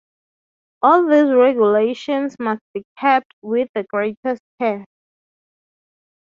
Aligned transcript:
All 0.81 1.05
these 1.07 1.31
regulations 1.31 2.35
must 2.39 2.61
be 2.73 2.83
kept 2.97 3.31
with 3.43 3.69
the 3.75 3.83
greatest 3.83 4.41
care. 4.59 4.83